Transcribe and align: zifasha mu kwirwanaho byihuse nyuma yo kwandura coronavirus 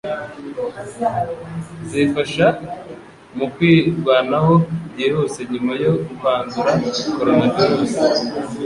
zifasha 1.89 2.45
mu 3.37 3.45
kwirwanaho 3.53 4.53
byihuse 4.91 5.39
nyuma 5.51 5.73
yo 5.83 5.91
kwandura 6.17 6.71
coronavirus 7.15 7.95